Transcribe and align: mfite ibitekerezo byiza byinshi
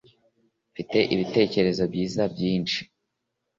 mfite 0.71 0.97
ibitekerezo 1.13 1.83
byiza 1.93 2.23
byinshi 2.33 2.79